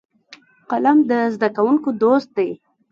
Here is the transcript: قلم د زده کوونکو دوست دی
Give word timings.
قلم 0.69 0.97
د 1.09 1.11
زده 1.33 1.49
کوونکو 1.55 1.89
دوست 2.03 2.29
دی 2.37 2.49